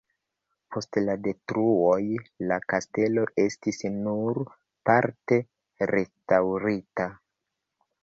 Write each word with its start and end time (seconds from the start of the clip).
Post 0.75 0.97
la 1.03 1.15
detruoj 1.27 1.99
la 2.53 2.57
kastelo 2.73 3.27
estis 3.45 3.85
nur 4.01 4.43
parte 4.91 5.41
restaŭrita. 5.95 7.13